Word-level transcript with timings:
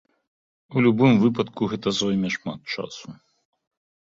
У 0.75 0.81
любым 0.85 1.13
выпадку, 1.23 1.61
гэта 1.75 1.87
зойме 1.99 2.29
шмат 2.37 2.59
часу. 2.79 3.07